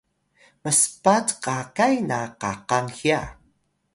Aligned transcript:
mspat 0.63 1.27
kakay 1.43 1.95
na 2.09 2.19
kakang 2.41 2.89
hya 2.97 3.21